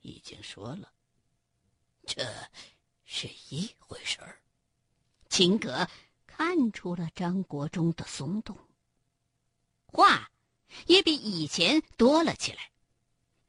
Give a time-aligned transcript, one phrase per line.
[0.00, 0.92] 已经说了，
[2.06, 2.24] 这
[3.04, 4.40] 是一回事儿。
[5.28, 5.88] 秦格
[6.26, 8.56] 看出了张国忠的松动，
[9.86, 10.30] 话
[10.86, 12.70] 也比以前多了起来。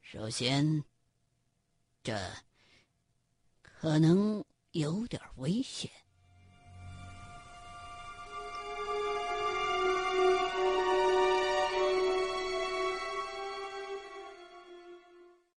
[0.01, 0.83] 首先，
[2.03, 2.19] 这
[3.61, 5.89] 可能有点危险。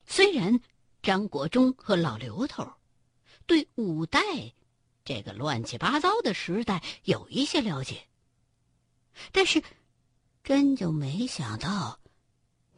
[0.06, 0.61] 虽然
[1.02, 2.72] 张国忠和老刘头
[3.46, 4.20] 对五代
[5.04, 8.06] 这个乱七八糟的时代有一些了解，
[9.32, 9.62] 但是
[10.44, 11.98] 真就没想到，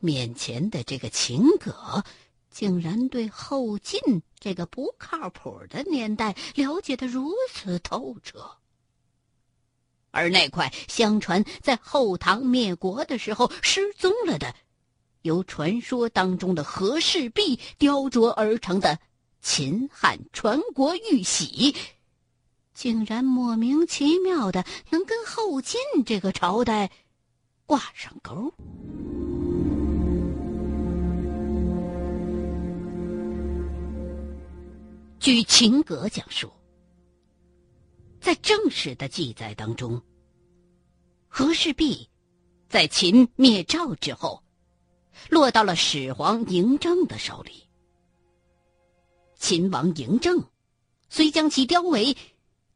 [0.01, 2.02] 面前的这个秦葛
[2.51, 4.01] 竟然对后晋
[4.38, 8.56] 这个不靠谱的年代了解的如此透彻。
[10.10, 14.54] 而那块相传在后唐灭国的时候失踪了的。
[15.24, 18.98] 由传说当中的和氏璧雕琢而成的
[19.41, 21.74] 秦汉传国玉玺，
[22.74, 26.90] 竟然莫名其妙的能跟后晋这个朝代
[27.65, 28.52] 挂上钩。
[35.18, 36.52] 据秦阁讲述，
[38.21, 40.02] 在正史的记载当中，
[41.29, 42.10] 和氏璧
[42.68, 44.43] 在秦灭赵之后。
[45.29, 47.66] 落到了始皇嬴政的手里。
[49.37, 50.43] 秦王嬴政
[51.09, 52.16] 虽将其雕为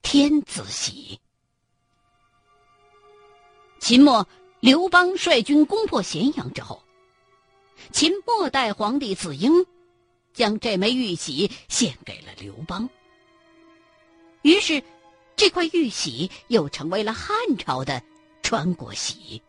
[0.03, 1.19] 天子玺。
[3.81, 4.27] 秦末
[4.61, 6.83] 刘邦率军攻破咸阳之后，
[7.93, 9.65] 秦末代皇帝子婴
[10.35, 12.89] 将这枚玉玺献给了刘邦。
[14.43, 14.83] 于是，
[15.37, 18.03] 这块玉玺又成为了汉朝的
[18.43, 19.41] 传国玺。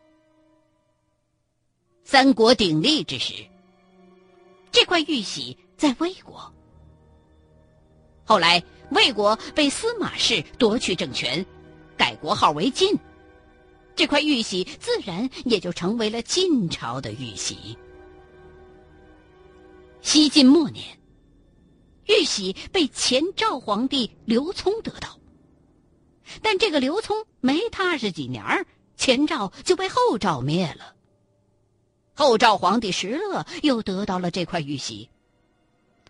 [2.12, 3.36] 三国鼎立之时，
[4.72, 6.52] 这块玉玺在魏国。
[8.26, 11.46] 后来魏国被司马氏夺去政权，
[11.96, 12.98] 改国号为晋，
[13.96, 17.78] 这块玉玺自然也就成为了晋朝的玉玺。
[20.02, 20.84] 西晋末年，
[22.08, 25.20] 玉玺被前赵皇帝刘聪得到，
[26.42, 28.66] 但这个刘聪没踏实几年，
[28.98, 30.96] 前赵就被后赵灭了。
[32.20, 35.10] 后赵皇帝石勒又得到了这块玉玺，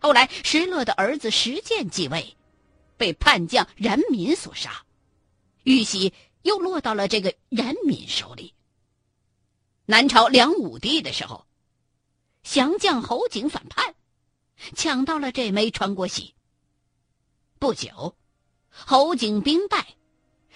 [0.01, 2.35] 后来石勒的儿子石建继位，
[2.97, 4.83] 被叛将冉闵所杀，
[5.65, 6.11] 玉玺
[6.41, 8.55] 又落到了这个冉闵手里。
[9.85, 11.45] 南朝梁武帝的时候，
[12.41, 13.93] 降将侯景反叛，
[14.75, 16.33] 抢到了这枚传国玺。
[17.59, 18.15] 不久，
[18.71, 19.85] 侯景兵败，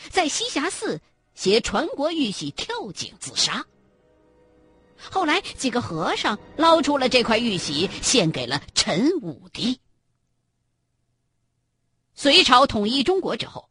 [0.09, 0.99] 在栖霞寺
[1.35, 3.63] 携传国玉玺跳井自杀。
[5.11, 9.79] 后来，几个和尚捞出了这块玉玺，献给了陈武帝。
[12.15, 13.69] 隋朝统一中国之后，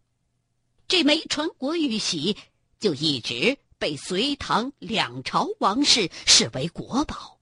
[0.88, 2.36] 这枚传国玉玺
[2.78, 7.38] 就一直被隋唐两朝王室视为国宝。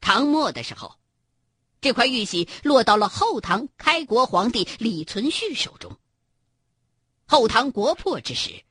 [0.00, 0.96] 唐末的时候，
[1.80, 5.96] 这块玉玺落到了后唐开国皇帝李存勖手中。
[7.26, 8.62] 后唐国破之时，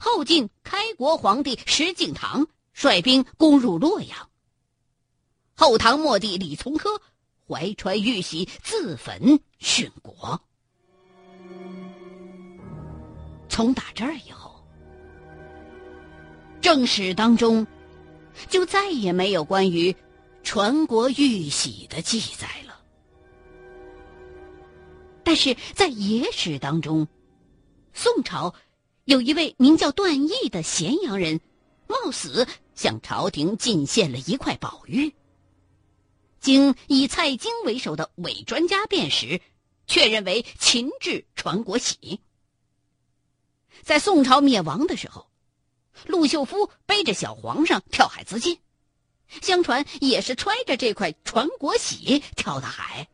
[0.00, 2.46] 后晋开国皇帝石敬瑭。
[2.76, 4.28] 率兵攻入洛阳。
[5.54, 6.90] 后唐末帝李从珂
[7.48, 10.38] 怀揣玉玺自焚殉国。
[13.48, 14.62] 从打这儿以后，
[16.60, 17.66] 正史当中
[18.50, 19.96] 就再也没有关于
[20.42, 22.78] 传国玉玺的记载了。
[25.24, 27.08] 但是在野史当中，
[27.94, 28.54] 宋朝
[29.06, 31.40] 有一位名叫段义的咸阳人。
[31.88, 32.44] 冒死
[32.76, 35.12] 向朝廷进献了一块宝玉。
[36.38, 39.40] 经以蔡京为首的伪专家辨识，
[39.88, 42.20] 确认为秦制传国玺。
[43.82, 45.26] 在宋朝灭亡的时候，
[46.06, 48.58] 陆秀夫背着小皇上跳海自尽，
[49.42, 53.08] 相传也是揣着这块传国玺跳的海。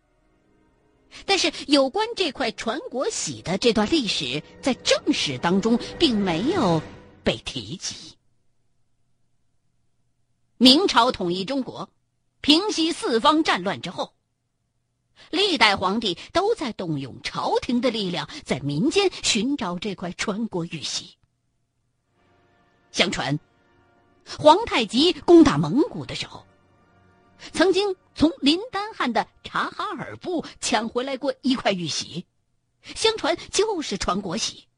[1.27, 6.83] 但是有关这块传国玺的这段历史，在正史当中并没有
[7.23, 8.17] 被提及。
[10.63, 11.91] 明朝统一中国，
[12.41, 14.15] 平息四方战乱之后，
[15.29, 21.17] 历代皇帝都在动用朝廷的力量，在民间寻找这块传国玉玺。
[22.93, 23.41] 相传，
[24.39, 26.47] 皇太极攻打蒙古的时候，
[27.53, 32.25] 曾经从林丹汗的察哈尔部抢回来过一块玉玺，
[32.95, 34.69] 相传就是传国玺。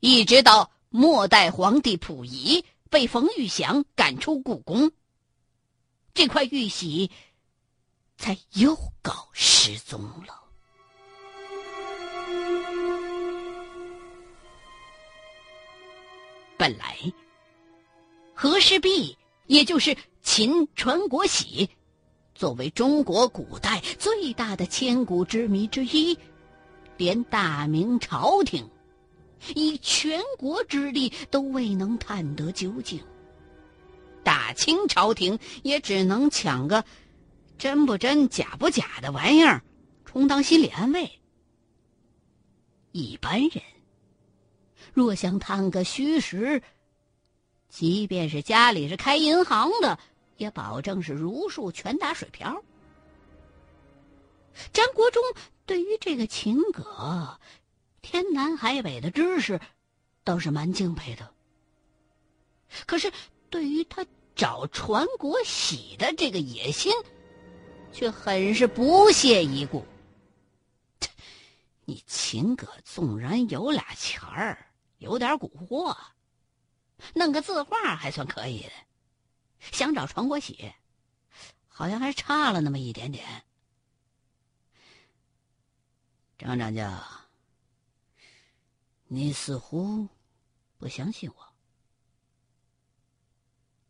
[0.00, 2.62] 一直到末代皇帝溥仪。
[2.94, 4.92] 被冯玉祥赶出故宫，
[6.14, 7.10] 这块玉玺
[8.16, 10.44] 才又告失踪了。
[16.56, 16.96] 本来，
[18.32, 21.68] 和氏璧，也就是秦传国玺，
[22.32, 26.16] 作为中国古代最大的千古之谜之一，
[26.96, 28.70] 连大明朝廷
[29.54, 33.00] 以全国之力都未能探得究竟。
[34.22, 36.84] 大清朝廷也只能抢个
[37.58, 39.62] 真不真、假不假的玩意儿，
[40.04, 41.20] 充当心理安慰。
[42.92, 43.62] 一般人。
[44.92, 46.62] 若想探个虚实，
[47.68, 49.98] 即便是家里是开银行的，
[50.36, 52.62] 也保证是如数全打水漂。
[54.72, 55.20] 张国忠
[55.66, 57.40] 对于这个秦葛
[58.04, 59.60] 天南海北的知识，
[60.22, 61.34] 倒是蛮敬佩的。
[62.86, 63.12] 可是
[63.50, 64.06] 对于他
[64.36, 66.92] 找传国玺的这个野心，
[67.92, 69.84] 却很是不屑一顾。
[71.86, 74.66] 你秦葛纵然有俩钱儿。
[74.98, 75.94] 有点蛊惑，
[77.14, 78.64] 弄个字画还算可以。
[79.60, 80.72] 想找传国玺，
[81.68, 83.44] 好像还差了那么一点点。
[86.38, 87.04] 张长教，
[89.14, 90.08] 你似乎
[90.76, 91.54] 不相信我。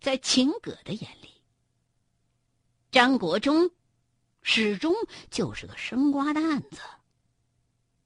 [0.00, 1.30] 在秦葛的眼里，
[2.90, 3.70] 张国忠
[4.42, 4.94] 始终
[5.30, 6.80] 就是个生瓜蛋子。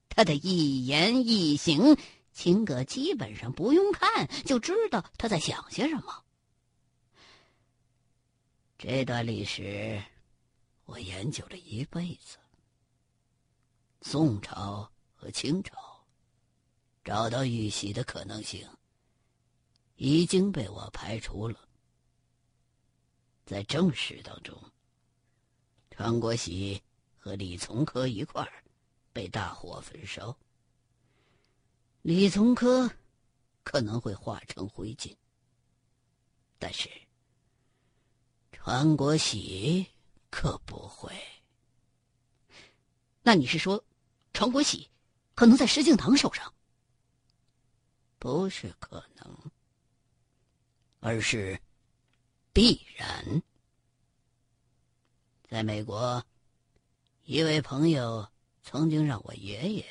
[0.07, 1.97] 他的一言一行。
[2.31, 6.23] 秦葛基本上不用看就知道他在想些什么。
[8.77, 10.01] 这段历史，
[10.85, 12.37] 我研究了一辈子。
[14.01, 15.75] 宋朝和清朝
[17.03, 18.67] 找到玉玺的可能性
[19.95, 21.67] 已经被我排除了。
[23.45, 24.55] 在正史当中，
[25.89, 26.81] 传国玺
[27.17, 28.63] 和李从珂一块儿
[29.11, 30.37] 被大火焚烧。
[32.01, 32.89] 李从珂
[33.63, 35.15] 可能会化成灰烬，
[36.57, 36.89] 但是
[38.51, 39.85] 传国玺
[40.29, 41.11] 可不会。
[43.23, 43.83] 那你是说，
[44.31, 44.89] 传国玺
[45.33, 46.53] 可能在石敬瑭手上？
[48.19, 49.51] 不是可能，
[50.99, 51.59] 而是
[52.51, 53.41] 必然。
[55.47, 56.23] 在美国，
[57.23, 58.27] 一位朋友
[58.61, 59.85] 曾经让我爷爷。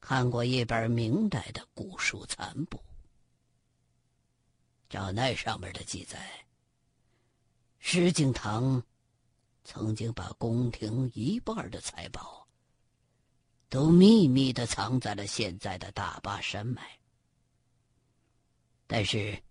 [0.00, 2.78] 看过一本明代的古书残部，
[4.90, 6.44] 照那上面的记载，
[7.78, 8.82] 石敬瑭
[9.64, 12.46] 曾经把宫廷一半的财宝
[13.70, 16.98] 都秘密的藏在了现在的大巴山脉，
[18.86, 19.42] 但是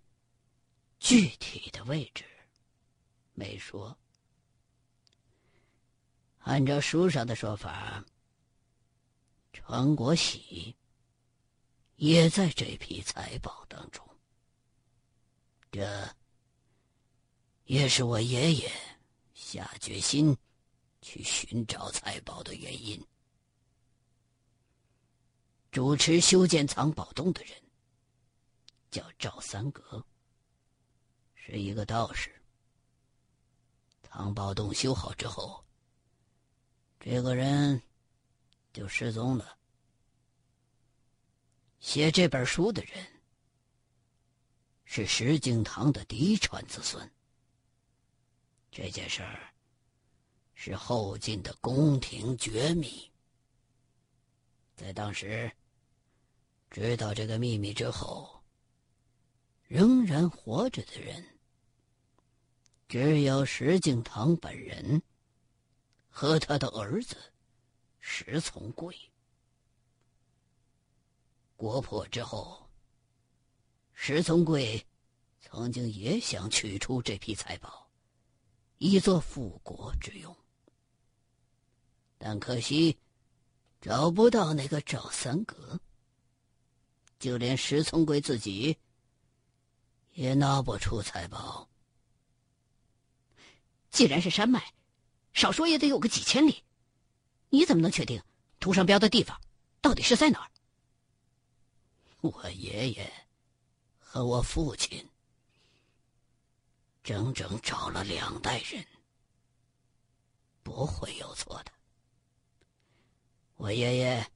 [1.00, 2.24] 具体的位置
[3.34, 3.98] 没说。
[6.40, 8.04] 按照书上的说法。
[9.56, 10.76] 传国玺
[11.96, 14.06] 也在这批财宝当中，
[15.72, 16.16] 这
[17.64, 18.70] 也是我爷爷
[19.34, 20.36] 下决心
[21.02, 23.02] 去寻找财宝的原因。
[25.72, 27.54] 主持修建藏宝洞的人
[28.94, 30.06] 叫赵三阁，
[31.34, 32.32] 是一个道士。
[34.04, 35.66] 藏宝洞修好之后，
[37.00, 37.82] 这个人。
[38.74, 39.56] 就失踪了。
[41.80, 43.22] 写这本书的人
[44.84, 47.08] 是石敬瑭的嫡传子孙。
[48.72, 49.54] 这件事儿
[50.56, 53.08] 是后晋的宫廷绝密。
[54.76, 55.52] 在当时
[56.72, 58.33] 知道这个秘密之后，
[59.74, 61.26] 仍然活着的人
[62.88, 65.02] 只有石敬瑭本人
[66.10, 67.18] 和他的儿子。
[68.00, 68.96] 石从贵，
[71.56, 72.70] 国破之后，
[73.94, 74.86] 石从贵
[75.42, 77.90] 曾经也想取出这批财宝，
[78.78, 80.36] 以作复国之用，
[82.20, 82.96] 但可惜
[83.82, 85.80] 找不到那个赵三格，
[87.18, 88.78] 就连石从贵自己
[90.14, 91.70] 也拿不出财宝。
[93.90, 94.74] 既然是山脉，
[95.34, 96.64] 少说也得有个几千里。
[97.50, 98.22] 你怎么能确定
[98.60, 99.40] 图上标的地方
[99.82, 100.50] 到底是在哪儿？
[102.22, 103.14] 我爷爷
[104.00, 105.08] 和我父亲
[107.04, 108.86] 整整找了两代人，
[110.64, 111.72] 不会有错的。
[113.56, 114.32] 我爷爷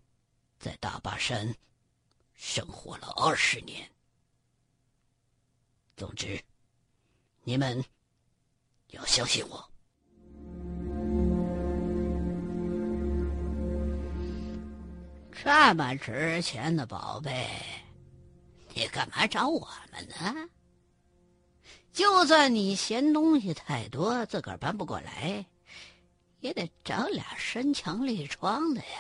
[0.60, 1.56] 在大巴山
[2.34, 3.90] 生活了二十年。
[5.98, 6.40] 总之
[7.44, 7.84] 你们
[8.92, 9.70] 要相信我。
[15.32, 17.48] 这么值钱的宝贝
[18.76, 20.50] 你干嘛找我们呢？
[21.92, 25.44] 就算你嫌东西太多自个儿搬不过来
[26.42, 29.00] 也得找俩身强力壮的呀。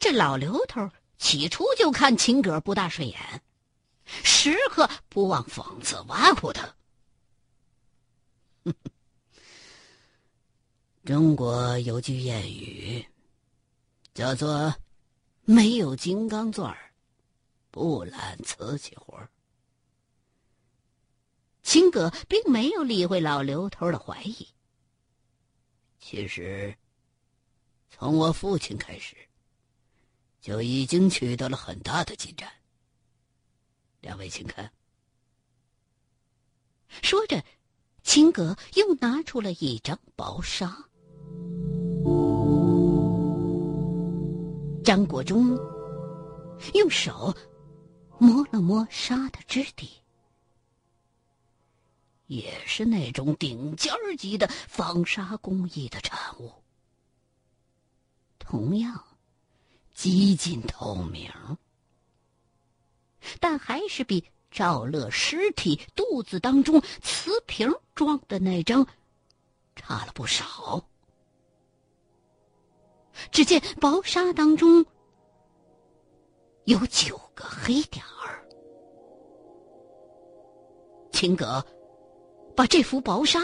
[0.00, 3.16] 这老刘头起初就看秦葛不大顺眼
[4.22, 6.74] 时刻不忘讽刺挖苦他。
[11.04, 13.04] 中国有句谚语，
[14.14, 14.72] 叫做
[15.44, 16.76] “没有金刚钻
[17.70, 19.28] 不揽瓷器活
[21.62, 24.46] 秦葛并没有理会老刘头的怀疑。
[25.98, 26.76] 其实，
[27.90, 29.16] 从我父亲开始，
[30.40, 32.52] 就已经取得了很大的进展。
[34.02, 34.70] 两位，请看。
[37.02, 37.42] 说着，
[38.02, 40.76] 秦格又拿出了一张薄纱。
[44.84, 45.56] 张国忠
[46.74, 47.34] 用手
[48.18, 49.88] 摸了摸纱的质地，
[52.26, 56.52] 也是那种顶尖级的纺纱工艺的产物，
[58.40, 59.02] 同样
[59.94, 61.30] 极尽透明，
[63.40, 68.86] 但还是比赵乐尸体肚子当中瓷瓶装的那张
[69.74, 70.84] 差了不少。
[73.30, 74.84] 只见薄纱当中
[76.64, 78.44] 有九个黑点儿，
[81.12, 81.64] 秦格
[82.56, 83.38] 把这幅薄纱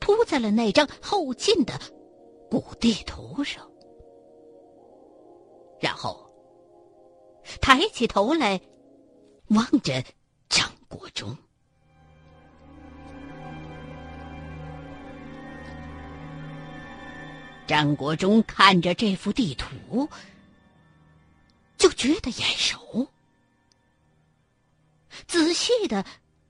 [0.00, 1.78] 铺在了那张后进的
[2.50, 3.70] 古地图上，
[5.80, 6.30] 然后
[7.60, 8.60] 抬起头来
[9.48, 10.04] 望着
[10.48, 11.36] 张国忠。
[17.66, 20.08] 张国忠看着这幅地图，
[21.78, 23.10] 就觉得眼熟。
[25.26, 26.04] 仔细的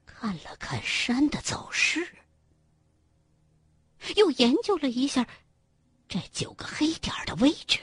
[0.04, 2.16] 看了看山的走势，
[4.16, 5.26] 又研究了一下
[6.08, 7.78] 这九个黑点的位置，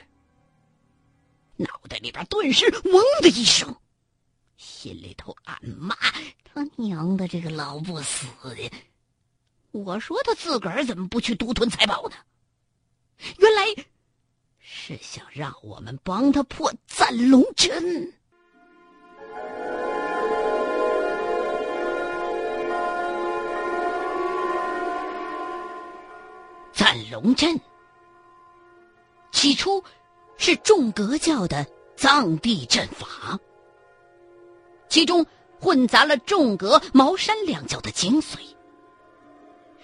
[1.55, 3.73] 脑袋里边顿时“嗡”的一声，
[4.63, 5.95] 心里头暗骂
[6.45, 8.71] ：“他娘的，这个老不死的！
[9.71, 12.15] 我说他自个儿怎么不去独吞财宝呢？”
[13.39, 13.85] 原来
[14.59, 18.13] 是想让我们帮他破赞龙阵。
[26.71, 27.59] 赞龙阵
[29.31, 29.83] 起初
[30.37, 31.65] 是众格教的
[31.95, 33.39] 藏地阵法，
[34.91, 35.25] 其中
[35.57, 38.39] 混杂了重阁、茅山两教的精髓，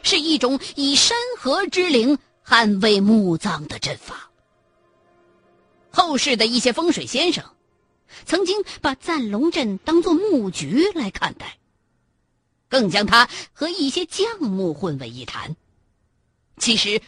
[0.04, 2.20] 是一种以山河之灵。
[2.46, 4.32] 捍卫墓葬的阵法。
[5.92, 7.44] 后世的一些风水先生，
[8.26, 11.58] 曾经把赞龙阵当作墓局来看待，
[12.70, 15.58] 更将它和一些将墓混为一谈。
[16.56, 17.02] 其实，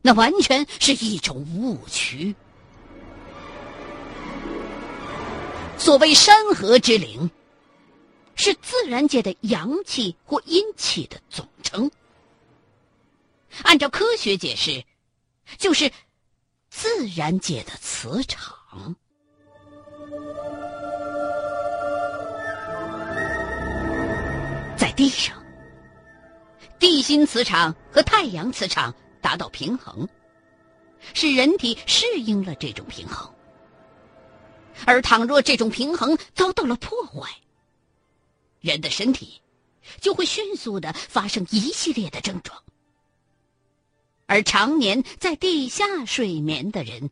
[0.00, 2.34] 那完全是一种误区。
[5.76, 7.30] 所谓山河之灵，
[8.38, 11.90] 是自然界的阳气或阴气的总称。
[13.64, 14.82] 按照科学解释，
[15.58, 15.90] 就是
[16.70, 18.94] 自然界的磁场。
[24.76, 25.36] 在地上，
[26.78, 30.08] 地心磁场和太阳磁场达到平衡，
[31.12, 33.28] 使人体适应了这种平衡。
[34.86, 37.28] 而倘若这种平衡遭到了破坏，
[38.60, 39.40] 人的身体
[40.00, 42.62] 就会迅速的发生一系列的症状。
[44.26, 47.10] 而常年在地下睡眠的人，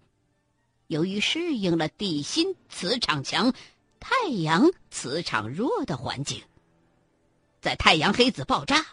[0.88, 3.52] 由于适应了地心磁场强、
[3.98, 6.42] 太阳磁场弱的环境，
[7.60, 8.86] 在太阳黑子爆炸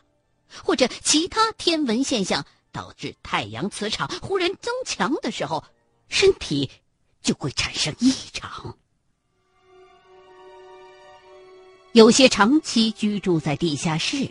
[0.64, 5.64] 或者其他天文现象导致太阳磁场忽然增强的时候，
[6.08, 6.72] 身体
[7.22, 8.78] 就会产生异常。
[11.94, 14.30] 有些长期居住在地下室。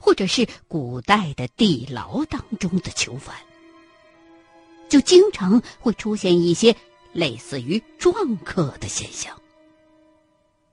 [0.00, 3.34] 或者是古代的地牢当中的囚犯，
[4.86, 6.74] 就经常会出现一些
[7.12, 9.34] 类似于撞客的现象，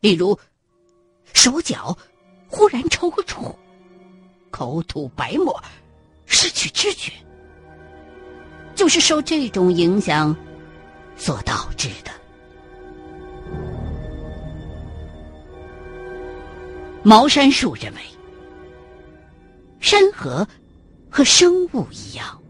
[0.01, 0.37] 例如
[1.33, 1.97] 手脚
[2.47, 3.55] 忽然抽搐、
[4.49, 5.63] 口吐白沫、
[6.25, 7.11] 失去知觉，
[8.75, 10.35] 就是受这种影响
[11.15, 12.11] 所导致的。
[17.03, 18.01] 茅山术认为。
[19.79, 20.47] 山河
[21.09, 22.41] 和生物一样，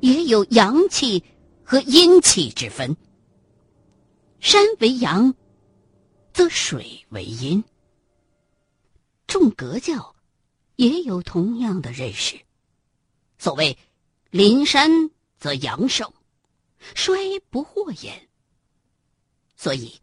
[0.00, 1.22] 也有阳气
[1.64, 2.96] 和阴气之分。
[4.38, 5.34] 山为阳，
[6.32, 7.64] 则水为阴。
[9.26, 10.14] 众阁教
[10.76, 12.38] 也有同样的认识。
[13.38, 13.76] 所谓
[14.30, 16.12] “临山则阳盛，
[16.94, 18.28] 衰不惑焉”。
[19.56, 20.00] 所以，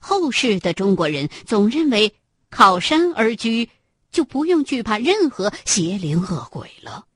[0.00, 2.12] 后世的中国人总认为
[2.52, 3.70] 靠山而居，
[4.12, 7.06] 就不用惧怕任何邪灵恶鬼了。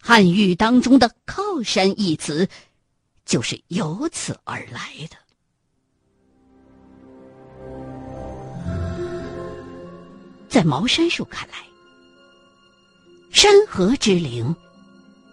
[0.00, 2.48] 汉语当中的“靠山”一词，
[3.26, 5.16] 就是由此而来的。
[10.48, 11.56] 在茅山术看来，
[13.32, 14.54] 山河之灵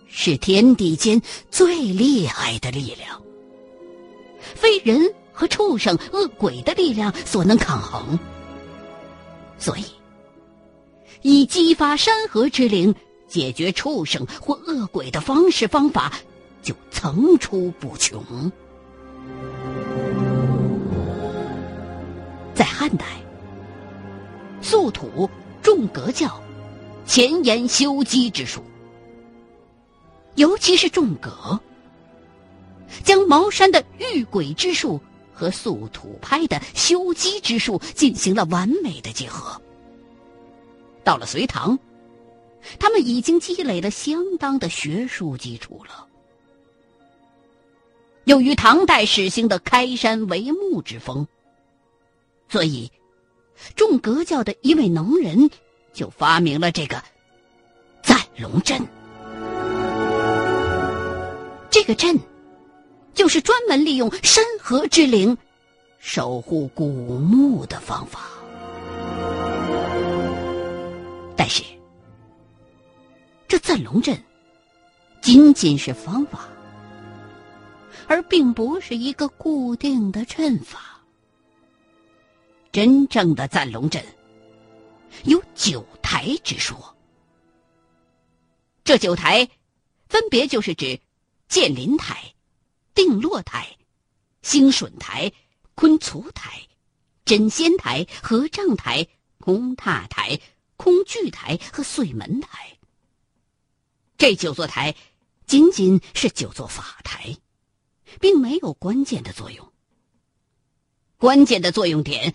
[0.08, 3.22] 是天地间最厉害的力量，
[4.40, 5.00] 非人
[5.32, 8.18] 和畜生、恶鬼的力量所能抗衡。
[9.58, 9.86] 所以，
[11.22, 12.94] 以激发山河之灵
[13.28, 16.14] 解决畜生或恶鬼的方式方法，
[16.62, 18.52] 就层出不穷。
[22.54, 23.06] 在汉代。
[24.60, 25.30] 素土
[25.62, 26.42] 重格教，
[27.06, 28.62] 前沿修机之术，
[30.36, 31.60] 尤其是重格，
[33.04, 35.00] 将茅山的御鬼之术
[35.38, 39.62] 和素土派的修机之术进行了完美的结合。
[41.04, 41.78] 到了隋唐，
[42.80, 46.08] 他们已经积累了相当的学术基础了。
[48.24, 51.28] 由于唐代实行的开山为木之风，
[52.50, 52.92] 所以。
[53.76, 55.50] 众格教的一位能人，
[55.92, 57.04] 就发明了这个
[58.04, 58.80] 赞龙阵。
[61.72, 62.20] 这个阵，
[63.18, 65.36] 就是专门利用山河之灵
[65.98, 68.30] 守护古墓的方法。
[71.36, 71.64] 但是，
[73.48, 74.16] 这赞龙阵
[75.20, 76.48] 仅仅是方法，
[78.06, 81.02] 而并不是一个固定的阵法。
[82.72, 84.06] 真正的赞龙阵
[85.24, 86.96] 有九台之说，
[88.84, 89.50] 这九台
[90.08, 91.00] 分别就是指
[91.48, 92.22] 建林台、
[92.98, 93.78] 定落台、
[94.42, 95.32] 兴顺台、
[95.76, 96.68] 坤卒台、
[97.26, 99.08] 真仙台、合帐台、
[99.38, 100.40] 空踏台、
[100.78, 102.80] 空聚台和碎门台。
[104.18, 104.96] 这九座台
[105.46, 107.38] 仅仅是九座法台，
[108.20, 109.72] 并没有关键的作用。
[111.18, 112.34] 关键的作用点。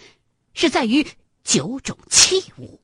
[0.54, 1.06] 是在于
[1.42, 2.82] 九种器物，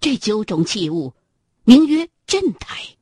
[0.00, 1.14] 这九种器物
[1.62, 2.96] 名曰镇台。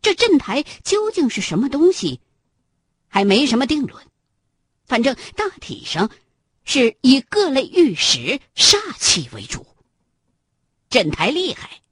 [0.00, 2.20] 这镇台究竟是什么东西，
[3.12, 4.04] 还没什么定论。
[4.86, 6.10] 反正大体上
[6.64, 9.66] 是以各类玉石煞气为主。
[10.88, 11.82] 镇台厉害，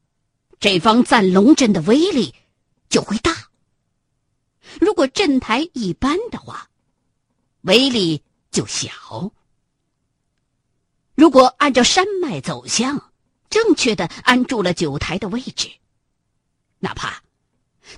[0.59, 2.35] 这方赞龙阵的威力
[2.89, 3.51] 就会大。
[4.81, 6.71] 如果镇台一般的话，
[7.63, 9.33] 威力就小。
[11.15, 13.13] 如果按照山脉走向，
[13.51, 15.71] 正确的安住了九台的位置，
[16.79, 17.23] 哪怕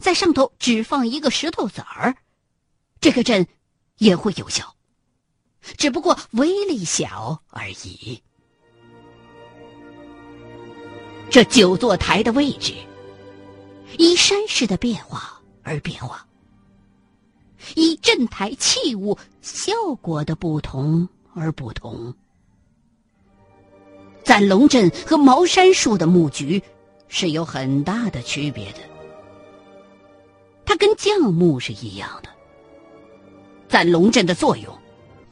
[0.00, 2.16] 在上头只放一个石头子儿，
[3.02, 3.44] 这个阵
[3.98, 4.76] 也会有效，
[5.76, 8.22] 只不过威力小而已。
[11.28, 12.72] 这九座台的位置，
[13.98, 16.24] 依山势的变化而变化，
[17.74, 22.14] 依镇台器物效果的不同而不同。
[24.22, 26.62] 赞龙阵和茅山术的木局
[27.08, 28.78] 是有很大的区别的。
[30.64, 32.30] 它跟降木是一样的。
[33.72, 34.78] 赞龙阵的作用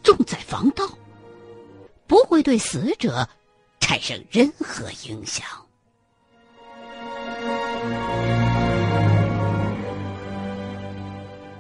[0.03, 0.89] 重在防盗，
[2.07, 3.29] 不会对死者
[3.81, 5.45] 产生任何影响。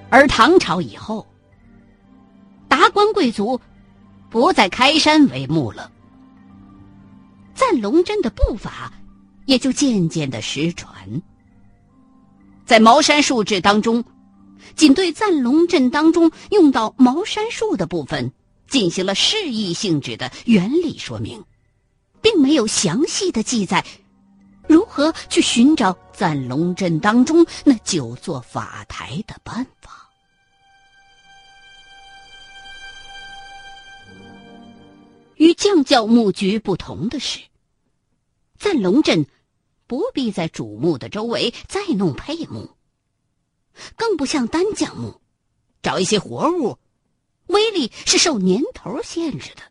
[0.08, 1.26] 而唐朝以后，
[2.66, 3.60] 达官贵族
[4.30, 5.92] 不再开山为墓了。
[7.52, 8.90] 赞龙阵的步伐
[9.44, 10.90] 也就渐渐的失传。
[12.64, 14.02] 在茅山术志当中，
[14.76, 18.32] 仅对赞龙阵当中用到茅山术的部分
[18.68, 21.44] 进行了示意性质的原理说明，
[22.22, 23.84] 并没有详细的记载
[24.68, 30.08] 如何去寻找赞龙阵当中那九座法台的办法。
[35.36, 37.40] 与降教木局不同的是。
[38.58, 39.26] 赞龙阵
[39.86, 42.68] 不必在主墓的周围再弄配木，
[43.96, 45.20] 更不像单将木，
[45.82, 46.78] 找一些活物，
[47.46, 49.62] 威力是受年头限制的。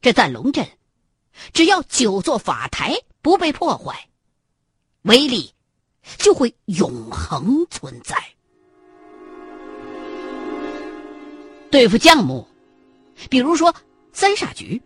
[0.00, 0.68] 这赞龙阵，
[1.52, 4.08] 只要九座法台不被破坏，
[5.02, 5.52] 威力
[6.18, 8.16] 就会永恒存在。
[11.70, 12.46] 对付将木，
[13.30, 13.74] 比如说
[14.12, 14.80] 三煞局，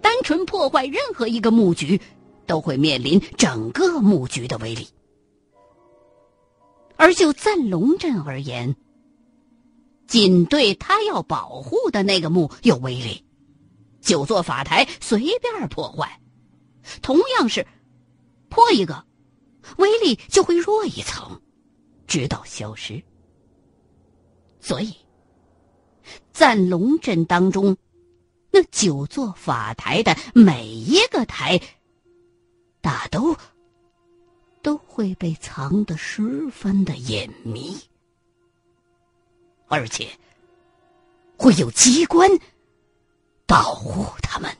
[0.00, 2.00] 单纯破坏任何一个木局，
[2.46, 4.86] 都会面临整个木局的威力。
[7.04, 8.74] 而就赞龙阵而言，
[10.06, 13.22] 仅对他要保护的那个墓有威力，
[14.00, 16.18] 九座法台随便破坏，
[17.02, 17.66] 同样是
[18.48, 19.04] 破一个，
[19.76, 21.42] 威力就会弱一层，
[22.06, 23.02] 直到消失。
[24.58, 24.94] 所以，
[26.32, 27.76] 赞龙阵当中，
[28.50, 31.60] 那九座法台的每一个台，
[32.80, 33.36] 大都。
[34.64, 37.78] 都会被藏得十分的隐秘，
[39.68, 40.08] 而且
[41.36, 42.30] 会有机关
[43.46, 44.56] 保护他们。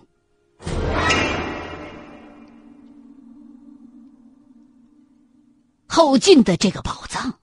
[5.87, 7.39] 后进的这个宝藏，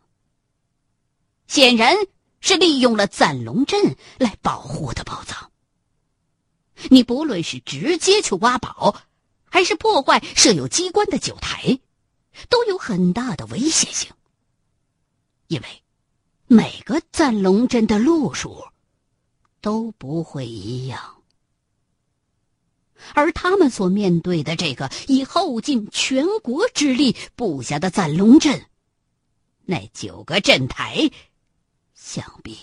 [1.47, 1.95] 显然
[2.41, 5.49] 是利用了攒龙阵来保护的宝藏。
[6.91, 9.01] 你不论是直接去挖宝，
[9.49, 11.79] 还是破坏设有机关的九台。
[12.49, 14.11] 都有很大的危险性，
[15.47, 15.83] 因为
[16.47, 18.63] 每个赞龙阵的路数
[19.61, 21.21] 都不会一样，
[23.13, 28.65] 而他们所面对的这个以后尽全国之力布下的赞龙阵，
[29.65, 31.11] 那九个阵台，
[31.93, 32.57] 想必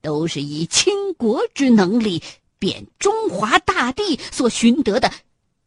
[0.00, 2.22] 都是以倾国之能力
[2.58, 5.12] 变中华大地所寻得的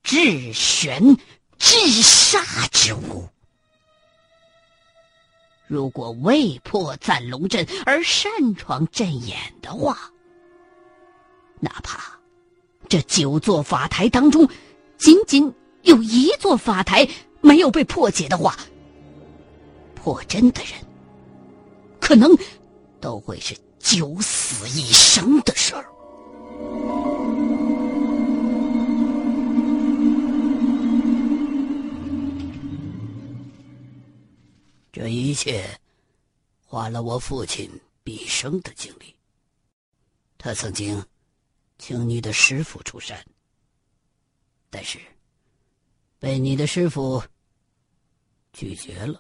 [0.02, 1.18] 至玄。
[1.58, 2.40] 至杀
[2.72, 3.28] 之物，
[5.68, 9.98] 如果未破赞龙阵而擅闯阵眼的话，
[11.60, 12.20] 哪怕
[12.90, 14.48] 这九座法台当中
[14.98, 17.08] 仅仅有一座法台
[17.42, 18.58] 没有被破解的话，
[19.96, 20.74] 破阵的人
[22.00, 22.38] 可能
[23.00, 25.86] 都会是九死一生的事儿。
[34.94, 35.68] 这一切
[36.64, 37.68] 花了我父亲
[38.04, 39.16] 毕生的精力。
[40.38, 41.04] 他曾经
[41.80, 43.26] 请你的师傅出山，
[44.70, 45.00] 但是
[46.20, 47.24] 被你的师傅
[48.54, 49.20] 拒绝了。